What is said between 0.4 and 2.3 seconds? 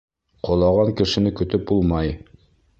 Ҡолаған кешене көтөп булмай.